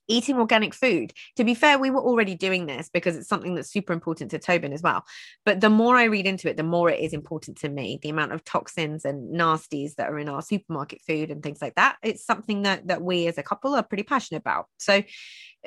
eating 0.08 0.36
organic 0.36 0.74
food. 0.74 1.12
To 1.36 1.44
be 1.44 1.54
fair, 1.54 1.78
we 1.78 1.90
were 1.90 2.00
already 2.00 2.34
doing 2.34 2.66
this 2.66 2.88
because 2.92 3.16
it's 3.16 3.28
something 3.28 3.54
that's 3.54 3.70
super 3.70 3.92
important 3.92 4.30
to 4.30 4.38
Tobin 4.38 4.72
as 4.72 4.82
well. 4.82 5.04
But 5.44 5.60
the 5.60 5.70
more 5.70 5.96
I 5.96 6.04
read 6.04 6.26
into 6.26 6.48
it, 6.48 6.56
the 6.56 6.62
more 6.62 6.90
it 6.90 7.00
is 7.00 7.12
important 7.12 7.58
to 7.58 7.68
me. 7.68 7.98
The 8.02 8.10
amount 8.10 8.32
of 8.32 8.44
toxins 8.44 9.04
and 9.04 9.34
nasties 9.34 9.94
that 9.96 10.08
are 10.08 10.18
in 10.18 10.28
our 10.28 10.42
supermarket 10.42 11.02
food 11.06 11.30
and 11.30 11.42
things 11.42 11.60
like 11.60 11.74
that. 11.76 11.96
It's 12.02 12.24
something 12.24 12.62
that 12.62 12.88
that 12.88 13.02
we 13.02 13.26
as 13.26 13.38
a 13.38 13.42
couple 13.42 13.74
are 13.74 13.82
pretty 13.82 14.04
passionate 14.04 14.40
about. 14.40 14.66
So, 14.78 15.02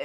uh, 0.00 0.04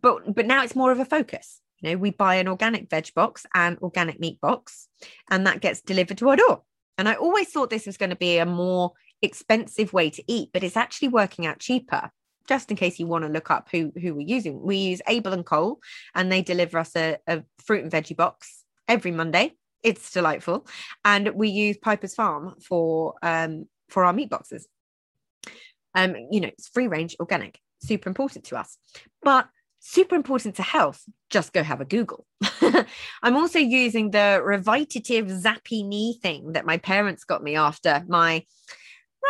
but 0.00 0.34
but 0.34 0.46
now 0.46 0.62
it's 0.62 0.76
more 0.76 0.92
of 0.92 1.00
a 1.00 1.04
focus. 1.04 1.60
You 1.80 1.90
know, 1.90 1.96
we 1.98 2.10
buy 2.10 2.36
an 2.36 2.48
organic 2.48 2.88
veg 2.88 3.12
box 3.14 3.44
and 3.54 3.78
organic 3.78 4.18
meat 4.20 4.40
box, 4.40 4.88
and 5.30 5.46
that 5.46 5.60
gets 5.60 5.80
delivered 5.80 6.18
to 6.18 6.28
our 6.30 6.36
door. 6.36 6.62
And 6.96 7.08
I 7.08 7.14
always 7.14 7.48
thought 7.48 7.70
this 7.70 7.86
was 7.86 7.96
going 7.96 8.10
to 8.10 8.16
be 8.16 8.38
a 8.38 8.46
more 8.46 8.92
expensive 9.20 9.92
way 9.92 10.10
to 10.10 10.22
eat, 10.26 10.50
but 10.52 10.62
it's 10.62 10.76
actually 10.76 11.08
working 11.08 11.46
out 11.46 11.58
cheaper 11.58 12.10
just 12.48 12.70
in 12.70 12.76
case 12.76 12.98
you 12.98 13.06
want 13.06 13.24
to 13.24 13.30
look 13.30 13.50
up 13.50 13.68
who 13.70 13.92
who 14.00 14.14
we're 14.14 14.26
using. 14.26 14.60
We 14.60 14.76
use 14.76 15.00
Abel 15.08 15.32
and 15.32 15.44
Cole, 15.44 15.80
and 16.14 16.30
they 16.30 16.42
deliver 16.42 16.78
us 16.78 16.94
a, 16.96 17.18
a 17.26 17.42
fruit 17.64 17.82
and 17.82 17.92
veggie 17.92 18.16
box 18.16 18.64
every 18.88 19.10
Monday. 19.10 19.54
It's 19.82 20.12
delightful, 20.12 20.66
and 21.04 21.34
we 21.34 21.48
use 21.48 21.76
Piper's 21.78 22.14
Farm 22.14 22.54
for 22.60 23.14
um 23.22 23.66
for 23.88 24.04
our 24.04 24.12
meat 24.12 24.30
boxes. 24.30 24.66
Um, 25.94 26.16
you 26.30 26.40
know, 26.40 26.48
it's 26.48 26.68
free 26.68 26.88
range, 26.88 27.16
organic, 27.20 27.60
super 27.80 28.08
important 28.08 28.46
to 28.46 28.56
us, 28.56 28.76
but 29.22 29.48
super 29.78 30.16
important 30.16 30.56
to 30.56 30.62
health. 30.62 31.04
Just 31.30 31.52
go 31.52 31.62
have 31.62 31.80
a 31.80 31.84
Google. 31.84 32.26
I'm 33.22 33.36
also 33.36 33.58
using 33.58 34.10
the 34.10 34.40
Revitive 34.44 35.30
Zappy 35.30 35.86
knee 35.86 36.18
thing 36.20 36.52
that 36.52 36.66
my 36.66 36.78
parents 36.78 37.24
got 37.24 37.42
me 37.42 37.54
after 37.54 38.02
my 38.08 38.44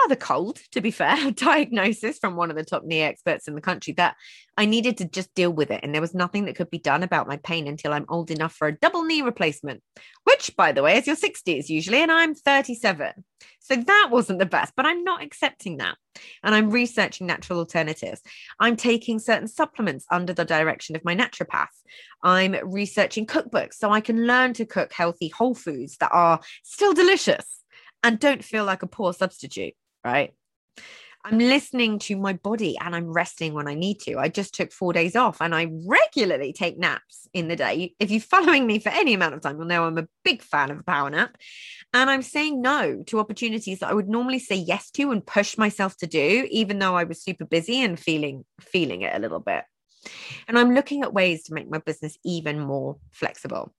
rather 0.03 0.17
cold, 0.17 0.59
to 0.73 0.81
be 0.81 0.91
fair, 0.91 1.31
diagnosis 1.33 2.19
from 2.19 2.37
one 2.37 2.51
of 2.51 2.57
the 2.57 2.65
top 2.65 2.85
knee 2.85 3.03
experts 3.03 3.49
in 3.49 3.55
the 3.55 3.61
country 3.61 3.93
that 3.95 4.17
I 4.57 4.67
needed 4.67 4.99
to 4.99 5.05
just 5.05 5.35
deal 5.35 5.53
with 5.53 5.71
it. 5.71 5.81
And 5.83 5.95
there 5.95 6.01
was 6.01 6.15
nothing 6.15 6.45
that 6.45 6.57
could 6.57 6.71
be 6.71 6.79
done 6.79 7.03
about 7.03 7.29
my 7.29 7.37
pain 7.39 7.67
until 7.67 7.93
I'm 7.93 8.07
old 8.09 8.31
enough 8.31 8.55
for 8.55 8.69
a 8.69 8.79
double 8.79 9.05
knee 9.05 9.23
replacement, 9.23 9.83
which, 10.25 10.55
by 10.57 10.73
the 10.73 10.83
way, 10.83 10.97
is 10.97 11.07
your 11.07 11.17
60s 11.17 11.69
usually. 11.69 12.03
And 12.03 12.13
I'm 12.13 12.35
37. 12.35 13.25
So 13.61 13.77
that 13.77 14.09
wasn't 14.11 14.39
the 14.39 14.47
best, 14.47 14.75
but 14.77 14.87
I'm 14.87 15.05
not 15.05 15.23
accepting 15.23 15.79
that. 15.79 15.97
And 16.43 16.55
I'm 16.55 16.71
researching 16.71 17.27
natural 17.27 17.59
alternatives. 17.59 18.21
I'm 18.61 18.77
taking 18.77 19.19
certain 19.19 19.49
supplements 19.49 20.05
under 20.11 20.33
the 20.33 20.45
direction 20.45 20.97
of 20.97 21.05
my 21.05 21.17
naturopath. 21.17 21.69
I'm 22.23 22.57
researching 22.63 23.27
cookbooks 23.27 23.75
so 23.75 23.91
I 23.91 24.01
can 24.01 24.27
learn 24.27 24.53
to 24.55 24.67
cook 24.67 24.93
healthy 24.93 25.29
whole 25.29 25.55
foods 25.55 25.97
that 25.99 26.11
are 26.13 26.41
still 26.63 26.93
delicious 26.93 27.63
and 28.03 28.21
don't 28.21 28.45
feel 28.45 28.65
like 28.65 28.83
a 28.83 28.87
poor 28.87 29.15
substitute 29.15 29.75
right? 30.05 30.35
I'm 31.27 31.39
listening 31.39 31.99
to 32.01 32.17
my 32.17 32.35
body 32.35 32.77
and 32.79 32.95
I'm 32.95 33.11
resting 33.11 33.55
when 33.55 33.67
I 33.67 33.75
need 33.75 34.01
to. 34.01 34.19
I 34.19 34.29
just 34.29 34.55
took 34.55 34.71
four 34.71 34.93
days 34.93 35.17
off 35.17 35.41
and 35.41 35.55
I 35.55 35.69
regularly 35.87 36.53
take 36.53 36.79
naps 36.79 37.27
in 37.33 37.49
the 37.49 37.57
day. 37.57 37.95
If 37.99 38.11
you're 38.11 38.21
following 38.21 38.67
me 38.67 38.79
for 38.79 38.91
any 38.91 39.15
amount 39.15 39.35
of 39.35 39.41
time, 39.41 39.57
you'll 39.57 39.67
know 39.67 39.85
I'm 39.85 39.97
a 39.97 40.09
big 40.23 40.43
fan 40.43 40.71
of 40.71 40.81
a 40.81 40.83
power 40.83 41.09
nap. 41.09 41.39
And 41.95 42.11
I'm 42.11 42.21
saying 42.21 42.61
no 42.61 43.03
to 43.05 43.21
opportunities 43.21 43.79
that 43.79 43.89
I 43.89 43.95
would 43.95 44.09
normally 44.09 44.39
say 44.39 44.57
yes 44.57 44.91
to 44.93 45.13
and 45.13 45.27
push 45.27 45.57
myself 45.57 45.97
to 45.99 46.07
do, 46.07 46.47
even 46.51 46.79
though 46.79 46.95
I 46.95 47.05
was 47.05 47.23
super 47.23 47.47
busy 47.47 47.81
and 47.81 47.99
feeling 47.99 48.45
feeling 48.61 49.01
it 49.01 49.17
a 49.17 49.21
little 49.21 49.41
bit. 49.41 49.65
And 50.47 50.59
I'm 50.59 50.75
looking 50.75 51.03
at 51.03 51.15
ways 51.15 51.45
to 51.45 51.55
make 51.55 51.71
my 51.71 51.79
business 51.79 52.19
even 52.23 52.61
more 52.61 52.99
flexible 53.13 53.73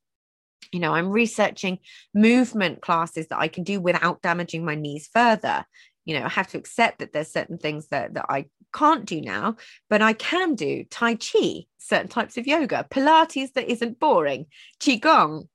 you 0.72 0.80
know 0.80 0.96
i'm 0.96 1.10
researching 1.10 1.78
movement 2.16 2.82
classes 2.82 3.28
that 3.28 3.38
i 3.38 3.48
can 3.48 3.64
do 3.64 3.80
without 3.80 4.24
damaging 4.24 4.66
my 4.66 4.74
knees 4.74 5.08
further 5.14 5.64
you 6.06 6.18
know, 6.18 6.26
I 6.26 6.30
have 6.30 6.48
to 6.50 6.58
accept 6.58 7.00
that 7.00 7.12
there's 7.12 7.32
certain 7.32 7.58
things 7.58 7.88
that, 7.88 8.14
that 8.14 8.26
I 8.30 8.46
can't 8.74 9.06
do 9.06 9.22
now, 9.22 9.58
but 9.90 10.02
I 10.02 10.14
can 10.14 10.56
do 10.56 10.86
Tai 10.90 11.16
Chi, 11.16 11.66
certain 11.78 12.08
types 12.08 12.38
of 12.38 12.48
yoga, 12.48 12.86
Pilates 12.90 13.54
that 13.54 13.70
isn't 13.70 14.00
boring, 14.00 14.46
Qigong, 14.80 15.48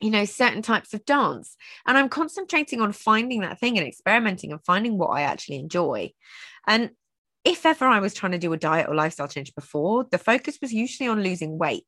you 0.00 0.10
know, 0.10 0.24
certain 0.24 0.62
types 0.62 0.92
of 0.94 1.04
dance. 1.04 1.56
And 1.86 1.96
I'm 1.96 2.08
concentrating 2.08 2.80
on 2.80 2.92
finding 2.92 3.40
that 3.40 3.58
thing 3.58 3.78
and 3.78 3.86
experimenting 3.86 4.52
and 4.52 4.64
finding 4.64 4.98
what 4.98 5.10
I 5.10 5.22
actually 5.22 5.56
enjoy. 5.56 6.12
And 6.66 6.90
if 7.44 7.64
ever 7.64 7.86
I 7.86 8.00
was 8.00 8.14
trying 8.14 8.32
to 8.32 8.38
do 8.38 8.52
a 8.52 8.56
diet 8.56 8.88
or 8.88 8.94
lifestyle 8.94 9.28
change 9.28 9.54
before, 9.54 10.06
the 10.10 10.18
focus 10.18 10.58
was 10.60 10.72
usually 10.72 11.08
on 11.08 11.22
losing 11.22 11.58
weight 11.58 11.84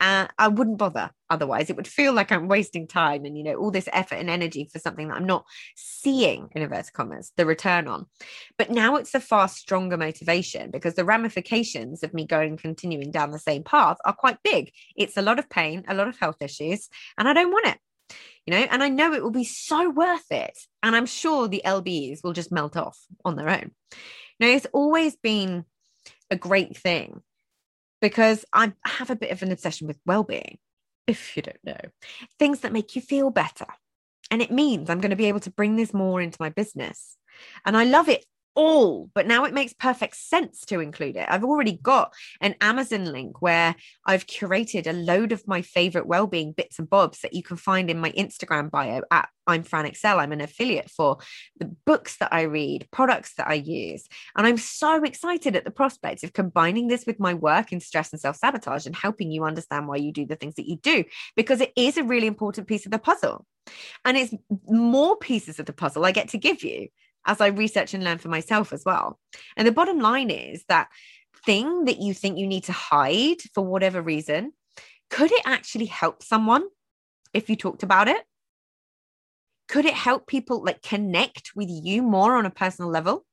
uh, 0.00 0.28
I 0.38 0.48
wouldn't 0.48 0.78
bother 0.78 1.10
otherwise. 1.28 1.70
It 1.70 1.76
would 1.76 1.88
feel 1.88 2.12
like 2.12 2.30
I'm 2.30 2.48
wasting 2.48 2.86
time 2.86 3.24
and, 3.24 3.36
you 3.36 3.42
know, 3.42 3.54
all 3.54 3.70
this 3.70 3.88
effort 3.92 4.16
and 4.16 4.30
energy 4.30 4.68
for 4.72 4.78
something 4.78 5.08
that 5.08 5.16
I'm 5.16 5.26
not 5.26 5.44
seeing, 5.76 6.48
in 6.52 6.62
inverted 6.62 6.92
commas, 6.92 7.32
the 7.36 7.46
return 7.46 7.88
on. 7.88 8.06
But 8.56 8.70
now 8.70 8.96
it's 8.96 9.14
a 9.14 9.20
far 9.20 9.48
stronger 9.48 9.96
motivation 9.96 10.70
because 10.70 10.94
the 10.94 11.04
ramifications 11.04 12.02
of 12.02 12.14
me 12.14 12.26
going 12.26 12.56
continuing 12.56 13.10
down 13.10 13.32
the 13.32 13.38
same 13.38 13.64
path 13.64 13.96
are 14.04 14.12
quite 14.12 14.42
big. 14.44 14.72
It's 14.96 15.16
a 15.16 15.22
lot 15.22 15.38
of 15.38 15.50
pain, 15.50 15.84
a 15.88 15.94
lot 15.94 16.08
of 16.08 16.18
health 16.18 16.40
issues, 16.40 16.88
and 17.16 17.28
I 17.28 17.32
don't 17.32 17.52
want 17.52 17.66
it. 17.66 17.78
You 18.46 18.52
know, 18.52 18.66
and 18.70 18.82
I 18.82 18.88
know 18.88 19.12
it 19.12 19.22
will 19.22 19.30
be 19.30 19.44
so 19.44 19.90
worth 19.90 20.30
it. 20.30 20.56
And 20.82 20.96
I'm 20.96 21.04
sure 21.04 21.48
the 21.48 21.62
LBs 21.64 22.24
will 22.24 22.32
just 22.32 22.52
melt 22.52 22.76
off 22.76 22.98
on 23.24 23.36
their 23.36 23.50
own. 23.50 23.72
Now, 24.40 24.46
it's 24.46 24.66
always 24.72 25.16
been 25.16 25.64
a 26.30 26.36
great 26.36 26.76
thing 26.76 27.22
because 28.00 28.44
I 28.52 28.72
have 28.84 29.10
a 29.10 29.16
bit 29.16 29.30
of 29.30 29.42
an 29.42 29.52
obsession 29.52 29.86
with 29.86 29.98
well-being, 30.06 30.58
if 31.06 31.36
you 31.36 31.42
don't 31.42 31.64
know, 31.64 31.80
things 32.38 32.60
that 32.60 32.72
make 32.72 32.94
you 32.96 33.02
feel 33.02 33.30
better. 33.30 33.66
And 34.30 34.42
it 34.42 34.50
means 34.50 34.90
I'm 34.90 35.00
going 35.00 35.10
to 35.10 35.16
be 35.16 35.26
able 35.26 35.40
to 35.40 35.50
bring 35.50 35.76
this 35.76 35.94
more 35.94 36.20
into 36.20 36.36
my 36.40 36.50
business. 36.50 37.16
And 37.64 37.76
I 37.76 37.84
love 37.84 38.08
it 38.08 38.24
all, 38.54 39.10
but 39.14 39.26
now 39.26 39.44
it 39.44 39.54
makes 39.54 39.72
perfect 39.72 40.16
sense 40.16 40.60
to 40.66 40.80
include 40.80 41.16
it. 41.16 41.26
I've 41.28 41.44
already 41.44 41.78
got 41.80 42.12
an 42.40 42.54
Amazon 42.60 43.04
link 43.04 43.40
where 43.40 43.76
I've 44.04 44.26
curated 44.26 44.86
a 44.86 44.92
load 44.92 45.32
of 45.32 45.46
my 45.46 45.62
favorite 45.62 46.06
well-being 46.06 46.52
bits 46.52 46.78
and 46.78 46.90
bobs 46.90 47.20
that 47.20 47.34
you 47.34 47.42
can 47.42 47.56
find 47.56 47.90
in 47.90 48.00
my 48.00 48.10
Instagram 48.12 48.70
bio 48.70 49.02
at 49.10 49.28
I'm 49.46 49.62
Fran 49.62 49.86
Excell. 49.86 50.20
I'm 50.20 50.32
an 50.32 50.42
affiliate 50.42 50.90
for 50.90 51.18
the 51.58 51.74
books 51.86 52.18
that 52.18 52.32
I 52.32 52.42
read, 52.42 52.86
products 52.90 53.34
that 53.36 53.48
I 53.48 53.54
use. 53.54 54.06
And 54.36 54.46
I'm 54.46 54.58
so 54.58 55.02
excited 55.04 55.56
at 55.56 55.64
the 55.64 55.70
prospect 55.70 56.22
of 56.22 56.34
combining 56.34 56.88
this 56.88 57.06
with 57.06 57.18
my 57.18 57.32
work 57.32 57.72
in 57.72 57.80
stress 57.80 58.12
and 58.12 58.20
self-sabotage 58.20 58.84
and 58.84 58.94
helping 58.94 59.30
you 59.30 59.44
understand 59.44 59.88
why 59.88 59.96
you 59.96 60.12
do 60.12 60.26
the 60.26 60.36
things 60.36 60.56
that 60.56 60.68
you 60.68 60.76
do, 60.76 61.04
because 61.34 61.62
it 61.62 61.72
is 61.76 61.96
a 61.96 62.04
really 62.04 62.26
important 62.26 62.66
piece 62.66 62.84
of 62.84 62.92
the 62.92 62.98
puzzle. 62.98 63.46
And 64.04 64.16
it's 64.16 64.34
more 64.66 65.16
pieces 65.16 65.58
of 65.58 65.66
the 65.66 65.72
puzzle 65.72 66.04
I 66.04 66.12
get 66.12 66.28
to 66.30 66.38
give 66.38 66.62
you 66.62 66.88
as 67.28 67.40
I 67.40 67.48
research 67.48 67.94
and 67.94 68.02
learn 68.02 68.18
for 68.18 68.28
myself 68.28 68.72
as 68.72 68.82
well. 68.84 69.20
And 69.56 69.68
the 69.68 69.72
bottom 69.72 70.00
line 70.00 70.30
is 70.30 70.64
that 70.68 70.88
thing 71.44 71.84
that 71.84 72.00
you 72.00 72.14
think 72.14 72.38
you 72.38 72.46
need 72.46 72.64
to 72.64 72.72
hide 72.72 73.36
for 73.54 73.64
whatever 73.64 74.02
reason, 74.02 74.52
could 75.10 75.30
it 75.30 75.42
actually 75.46 75.86
help 75.86 76.22
someone 76.22 76.64
if 77.32 77.48
you 77.48 77.54
talked 77.54 77.82
about 77.82 78.08
it? 78.08 78.24
Could 79.68 79.84
it 79.84 79.94
help 79.94 80.26
people 80.26 80.64
like 80.64 80.82
connect 80.82 81.52
with 81.54 81.68
you 81.70 82.02
more 82.02 82.34
on 82.36 82.46
a 82.46 82.50
personal 82.50 82.90
level? 82.90 83.24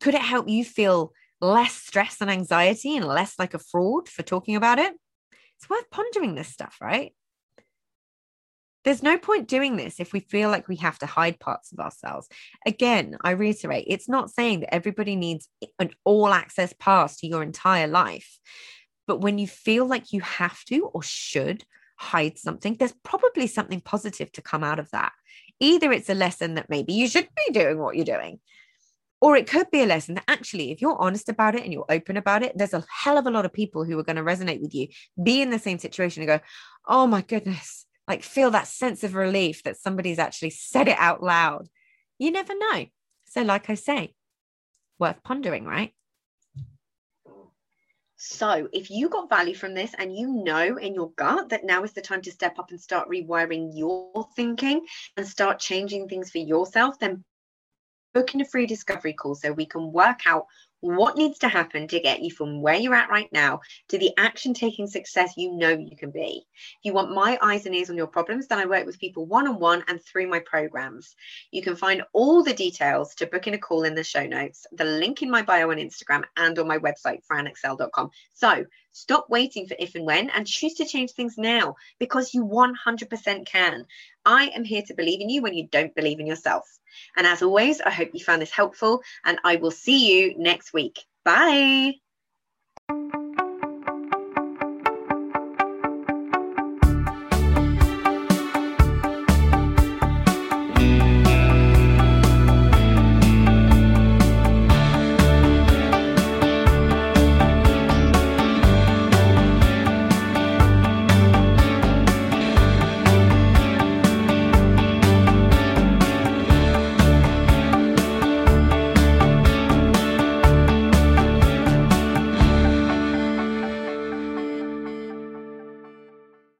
Could 0.00 0.14
it 0.14 0.22
help 0.22 0.48
you 0.48 0.64
feel 0.64 1.12
less 1.40 1.74
stress 1.74 2.18
and 2.20 2.30
anxiety 2.30 2.96
and 2.96 3.06
less 3.06 3.38
like 3.38 3.54
a 3.54 3.58
fraud 3.58 4.08
for 4.08 4.22
talking 4.22 4.54
about 4.54 4.78
it? 4.78 4.94
It's 5.58 5.68
worth 5.68 5.90
pondering 5.90 6.36
this 6.36 6.48
stuff, 6.48 6.76
right? 6.80 7.12
There's 8.84 9.02
no 9.02 9.16
point 9.16 9.48
doing 9.48 9.76
this 9.76 9.98
if 9.98 10.12
we 10.12 10.20
feel 10.20 10.50
like 10.50 10.68
we 10.68 10.76
have 10.76 10.98
to 10.98 11.06
hide 11.06 11.40
parts 11.40 11.72
of 11.72 11.78
ourselves. 11.78 12.28
Again, 12.66 13.16
I 13.22 13.30
reiterate, 13.30 13.86
it's 13.88 14.08
not 14.08 14.30
saying 14.30 14.60
that 14.60 14.74
everybody 14.74 15.16
needs 15.16 15.48
an 15.78 15.90
all 16.04 16.28
access 16.28 16.74
pass 16.78 17.16
to 17.18 17.26
your 17.26 17.42
entire 17.42 17.86
life. 17.86 18.38
But 19.06 19.20
when 19.20 19.38
you 19.38 19.46
feel 19.46 19.86
like 19.86 20.12
you 20.12 20.20
have 20.20 20.62
to 20.66 20.86
or 20.92 21.02
should 21.02 21.64
hide 21.98 22.38
something, 22.38 22.74
there's 22.74 22.94
probably 23.02 23.46
something 23.46 23.80
positive 23.80 24.30
to 24.32 24.42
come 24.42 24.62
out 24.62 24.78
of 24.78 24.90
that. 24.90 25.12
Either 25.60 25.90
it's 25.92 26.10
a 26.10 26.14
lesson 26.14 26.54
that 26.54 26.68
maybe 26.68 26.92
you 26.92 27.08
should 27.08 27.28
be 27.46 27.52
doing 27.52 27.78
what 27.78 27.96
you're 27.96 28.04
doing, 28.04 28.40
or 29.20 29.36
it 29.36 29.48
could 29.48 29.70
be 29.70 29.82
a 29.82 29.86
lesson 29.86 30.16
that 30.16 30.24
actually, 30.28 30.70
if 30.70 30.82
you're 30.82 31.00
honest 31.00 31.30
about 31.30 31.54
it 31.54 31.62
and 31.62 31.72
you're 31.72 31.86
open 31.88 32.18
about 32.18 32.42
it, 32.42 32.52
there's 32.56 32.74
a 32.74 32.84
hell 32.90 33.16
of 33.16 33.26
a 33.26 33.30
lot 33.30 33.46
of 33.46 33.52
people 33.52 33.84
who 33.84 33.98
are 33.98 34.02
going 34.02 34.16
to 34.16 34.22
resonate 34.22 34.60
with 34.60 34.74
you, 34.74 34.88
be 35.22 35.40
in 35.40 35.48
the 35.48 35.58
same 35.58 35.78
situation 35.78 36.22
and 36.22 36.28
go, 36.28 36.40
oh 36.86 37.06
my 37.06 37.22
goodness, 37.22 37.86
like 38.06 38.22
feel 38.22 38.50
that 38.50 38.68
sense 38.68 39.04
of 39.04 39.14
relief 39.14 39.62
that 39.62 39.78
somebody's 39.78 40.18
actually 40.18 40.50
said 40.50 40.88
it 40.88 40.98
out 40.98 41.22
loud. 41.22 41.68
You 42.18 42.30
never 42.30 42.54
know. 42.56 42.86
So, 43.26 43.42
like 43.42 43.70
I 43.70 43.74
say, 43.74 44.14
worth 44.98 45.22
pondering, 45.22 45.64
right? 45.64 45.92
So, 48.16 48.68
if 48.72 48.90
you 48.90 49.08
got 49.08 49.28
value 49.28 49.54
from 49.54 49.74
this 49.74 49.94
and 49.98 50.16
you 50.16 50.28
know 50.28 50.78
in 50.78 50.94
your 50.94 51.10
gut 51.16 51.48
that 51.50 51.64
now 51.64 51.82
is 51.82 51.92
the 51.92 52.00
time 52.00 52.22
to 52.22 52.30
step 52.30 52.58
up 52.58 52.70
and 52.70 52.80
start 52.80 53.08
rewiring 53.08 53.70
your 53.74 54.28
thinking 54.36 54.86
and 55.16 55.26
start 55.26 55.58
changing 55.58 56.08
things 56.08 56.30
for 56.30 56.38
yourself, 56.38 56.98
then 56.98 57.24
book 58.14 58.34
in 58.34 58.40
a 58.40 58.44
free 58.44 58.66
discovery 58.66 59.12
call 59.12 59.34
so 59.34 59.52
we 59.52 59.66
can 59.66 59.92
work 59.92 60.20
out 60.26 60.46
what 60.84 61.16
needs 61.16 61.38
to 61.38 61.48
happen 61.48 61.88
to 61.88 61.98
get 61.98 62.20
you 62.20 62.30
from 62.30 62.60
where 62.60 62.74
you're 62.74 62.94
at 62.94 63.08
right 63.08 63.32
now 63.32 63.60
to 63.88 63.96
the 63.96 64.12
action 64.18 64.52
taking 64.52 64.86
success 64.86 65.32
you 65.36 65.50
know 65.50 65.70
you 65.70 65.96
can 65.96 66.10
be. 66.10 66.44
If 66.54 66.84
you 66.84 66.92
want 66.92 67.14
my 67.14 67.38
eyes 67.40 67.64
and 67.64 67.74
ears 67.74 67.88
on 67.88 67.96
your 67.96 68.06
problems, 68.06 68.48
then 68.48 68.58
I 68.58 68.66
work 68.66 68.84
with 68.84 69.00
people 69.00 69.24
one 69.24 69.48
on 69.48 69.58
one 69.58 69.82
and 69.88 70.02
through 70.02 70.28
my 70.28 70.40
programs. 70.40 71.16
You 71.50 71.62
can 71.62 71.74
find 71.74 72.02
all 72.12 72.42
the 72.42 72.52
details 72.52 73.14
to 73.16 73.26
book 73.26 73.46
in 73.46 73.54
a 73.54 73.58
call 73.58 73.84
in 73.84 73.94
the 73.94 74.04
show 74.04 74.26
notes, 74.26 74.66
the 74.72 74.84
link 74.84 75.22
in 75.22 75.30
my 75.30 75.40
bio 75.40 75.70
on 75.70 75.78
Instagram 75.78 76.24
and 76.36 76.58
on 76.58 76.68
my 76.68 76.78
website, 76.78 77.20
franexcell.com. 77.30 78.10
So 78.34 78.66
stop 78.94 79.28
waiting 79.28 79.66
for 79.66 79.76
if 79.78 79.94
and 79.94 80.06
when 80.06 80.30
and 80.30 80.46
choose 80.46 80.74
to 80.74 80.86
change 80.86 81.10
things 81.10 81.36
now 81.36 81.76
because 81.98 82.32
you 82.32 82.44
100% 82.44 83.46
can. 83.46 83.86
I 84.24 84.46
am 84.54 84.64
here 84.64 84.82
to 84.86 84.94
believe 84.94 85.20
in 85.20 85.28
you 85.28 85.42
when 85.42 85.54
you 85.54 85.66
don't 85.66 85.94
believe 85.94 86.20
in 86.20 86.26
yourself. 86.26 86.66
And 87.16 87.26
as 87.26 87.42
always, 87.42 87.80
I 87.80 87.90
hope 87.90 88.10
you 88.14 88.24
found 88.24 88.40
this 88.40 88.50
helpful 88.50 89.02
and 89.24 89.38
I 89.44 89.56
will 89.56 89.72
see 89.72 90.16
you 90.16 90.34
next 90.38 90.72
week. 90.72 91.04
Bye. 91.24 91.94